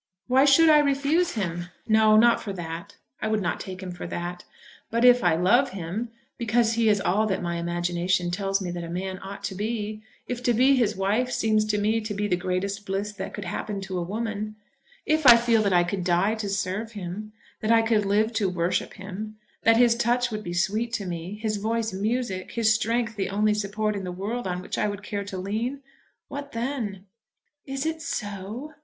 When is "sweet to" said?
20.51-21.05